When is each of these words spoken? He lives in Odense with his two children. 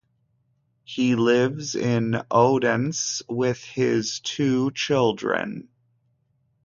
He 0.83 1.13
lives 1.13 1.75
in 1.75 2.23
Odense 2.31 3.21
with 3.29 3.63
his 3.63 4.19
two 4.21 4.71
children. 4.71 5.69